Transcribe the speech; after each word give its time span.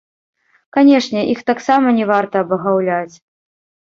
Канешне, 0.77 1.19
іх 1.33 1.43
таксама 1.51 1.93
не 1.99 2.05
варта 2.13 2.35
абагаўляць. 2.45 3.13